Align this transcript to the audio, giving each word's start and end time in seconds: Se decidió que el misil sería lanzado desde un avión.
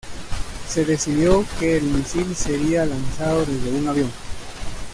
Se 0.67 0.83
decidió 0.83 1.45
que 1.59 1.77
el 1.77 1.83
misil 1.83 2.35
sería 2.35 2.87
lanzado 2.87 3.45
desde 3.45 3.69
un 3.69 3.87
avión. 3.87 4.09